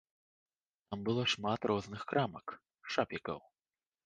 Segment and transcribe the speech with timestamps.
[0.87, 2.57] Там было шмат розных крамак,
[2.97, 3.39] шапікаў.